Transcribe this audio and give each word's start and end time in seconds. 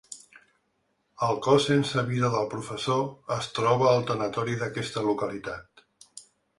El 1.27 1.37
cos 1.49 1.67
sense 1.67 2.05
vida 2.09 2.33
del 2.37 2.49
professor 2.55 3.37
es 3.39 3.53
troba 3.61 3.93
al 3.93 4.05
tanatori 4.11 4.61
d’aquesta 4.65 5.09
localitat. 5.13 5.89